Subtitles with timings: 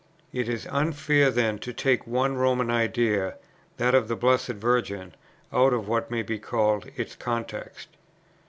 [0.33, 3.35] It is unfair then to take one Roman idea,
[3.77, 5.13] that of the Blessed Virgin,
[5.53, 7.87] out of what may be called its context.